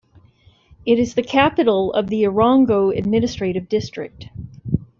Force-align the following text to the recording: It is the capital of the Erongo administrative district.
It 0.83 0.97
is 0.97 1.13
the 1.13 1.21
capital 1.21 1.93
of 1.93 2.07
the 2.07 2.23
Erongo 2.23 2.89
administrative 2.89 3.69
district. 3.69 4.29